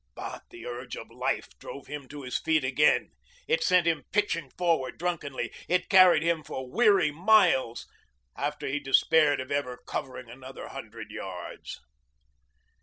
But 0.15 0.41
the 0.49 0.65
urge 0.65 0.95
of 0.97 1.11
life 1.11 1.47
drove 1.59 1.85
him 1.85 2.07
to 2.07 2.23
his 2.23 2.39
feet 2.39 2.63
again. 2.63 3.11
It 3.47 3.63
sent 3.63 3.85
him 3.85 4.05
pitching 4.11 4.49
forward 4.57 4.97
drunkenly. 4.97 5.53
It 5.69 5.89
carried 5.89 6.23
him 6.23 6.43
for 6.43 6.67
weary 6.67 7.11
miles 7.11 7.85
after 8.35 8.65
he 8.65 8.79
despaired 8.79 9.39
of 9.39 9.51
ever 9.51 9.77
covering 9.85 10.27
another 10.27 10.69
hundred 10.69 11.11
yards. 11.11 11.79